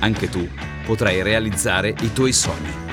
[0.00, 0.48] anche tu
[0.84, 2.86] potrai realizzare i tuoi sogni.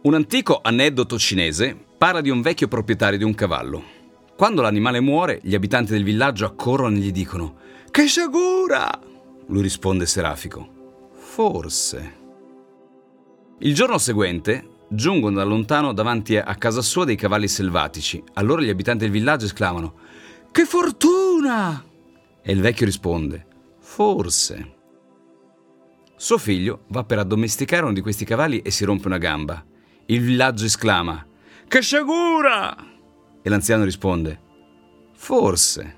[0.00, 3.96] Un antico aneddoto cinese parla di un vecchio proprietario di un cavallo.
[4.36, 7.56] Quando l'animale muore, gli abitanti del villaggio accorrono e gli dicono
[7.90, 8.88] Che sciagura!
[9.48, 12.16] Lui risponde serafico Forse.
[13.58, 18.22] Il giorno seguente giungono da lontano davanti a casa sua dei cavalli selvatici.
[18.34, 19.94] Allora gli abitanti del villaggio esclamano
[20.50, 21.84] Che fortuna!
[22.42, 23.46] E il vecchio risponde
[23.80, 24.74] Forse.
[26.16, 29.64] Suo figlio va per addomesticare uno di questi cavalli e si rompe una gamba.
[30.06, 31.24] Il villaggio esclama
[31.66, 32.76] Che sciagura!
[33.42, 34.40] E l'anziano risponde
[35.14, 35.96] Forse.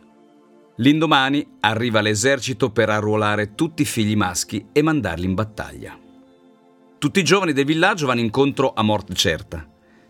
[0.77, 5.99] L'indomani arriva l'esercito per arruolare tutti i figli maschi e mandarli in battaglia.
[7.01, 9.67] Tutti i giovani del villaggio vanno incontro a morte certa,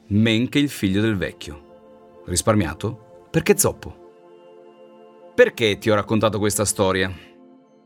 [0.08, 2.22] men che il figlio del vecchio.
[2.26, 3.28] Risparmiato?
[3.30, 5.32] Perché zoppo.
[5.32, 7.08] Perché ti ho raccontato questa storia?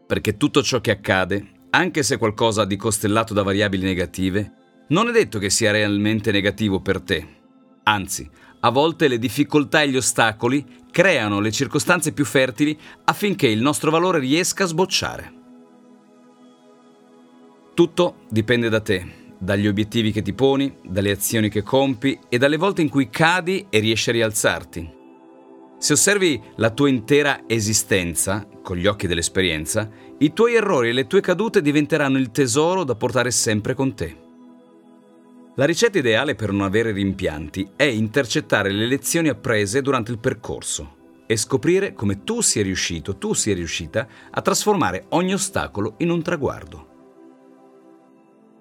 [0.06, 4.52] Perché tutto ciò che accade, anche se qualcosa di costellato da variabili negative,
[4.88, 7.26] non è detto che sia realmente negativo per te.
[7.82, 8.26] Anzi,
[8.60, 13.90] a volte le difficoltà e gli ostacoli creano le circostanze più fertili affinché il nostro
[13.90, 15.42] valore riesca a sbocciare.
[17.74, 22.56] Tutto dipende da te, dagli obiettivi che ti poni, dalle azioni che compi e dalle
[22.56, 24.92] volte in cui cadi e riesci a rialzarti.
[25.76, 31.08] Se osservi la tua intera esistenza con gli occhi dell'esperienza, i tuoi errori e le
[31.08, 34.16] tue cadute diventeranno il tesoro da portare sempre con te.
[35.56, 41.22] La ricetta ideale per non avere rimpianti è intercettare le lezioni apprese durante il percorso
[41.26, 46.22] e scoprire come tu sia riuscito, tu sia riuscita a trasformare ogni ostacolo in un
[46.22, 46.92] traguardo.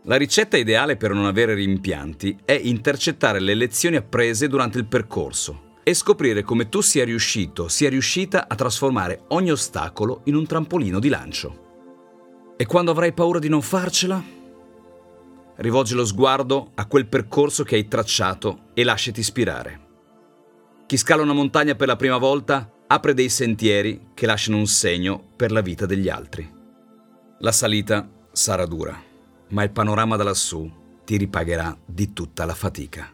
[0.05, 5.77] La ricetta ideale per non avere rimpianti è intercettare le lezioni apprese durante il percorso
[5.81, 10.99] e scoprire come tu sia riuscito, sia riuscita a trasformare ogni ostacolo in un trampolino
[10.99, 12.55] di lancio.
[12.57, 14.21] E quando avrai paura di non farcela?
[15.55, 19.79] Rivolgi lo sguardo a quel percorso che hai tracciato e lasciati ispirare.
[20.85, 25.31] Chi scala una montagna per la prima volta apre dei sentieri che lasciano un segno
[25.37, 26.45] per la vita degli altri.
[27.39, 29.11] La salita sarà dura
[29.53, 30.69] ma il panorama da lassù
[31.05, 33.13] ti ripagherà di tutta la fatica.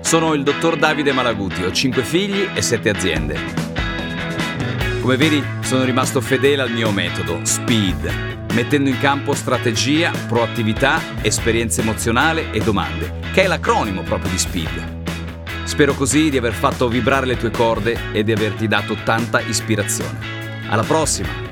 [0.00, 3.40] Sono il dottor Davide Malaguti, ho 5 figli e 7 aziende.
[5.00, 11.80] Come vedi sono rimasto fedele al mio metodo, SPEED, mettendo in campo strategia, proattività, esperienza
[11.80, 14.95] emozionale e domande, che è l'acronimo proprio di SPEED.
[15.66, 20.18] Spero così di aver fatto vibrare le tue corde e di averti dato tanta ispirazione.
[20.68, 21.45] Alla prossima!